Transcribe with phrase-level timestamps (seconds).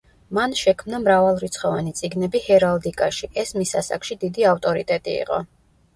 [0.35, 5.43] მან შექმნა მრავალრიცხოვანი წიგნები ჰერალდიკაში, ეს მის ასაკში დიდი ავტორიტეტი იყო.